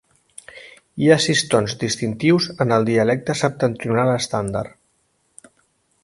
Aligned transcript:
Hi 1.01 1.09
ha 1.09 1.17
sis 1.25 1.41
tons 1.51 1.75
distintius 1.83 2.47
en 2.65 2.73
el 2.77 2.87
dialecte 2.87 3.35
septentrional 3.41 4.13
estàndard. 4.15 5.53